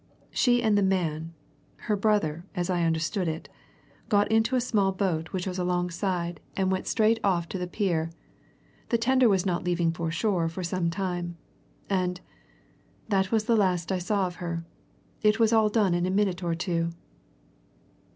[0.31, 1.35] She and the man
[1.85, 3.47] her brother, as I understood
[4.09, 8.09] got into a small boat which was alongside and went straight off to the pier:
[8.89, 11.37] the tender was not leaving for shore for some time.
[11.87, 12.19] And
[13.09, 14.65] that was the last I saw of her.
[15.21, 16.93] It was all done in a minute or two."